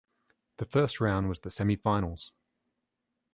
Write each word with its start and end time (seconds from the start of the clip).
The 0.57 0.65
first 0.65 0.99
round 0.99 1.29
was 1.29 1.41
the 1.41 1.49
semifinals. 1.51 2.31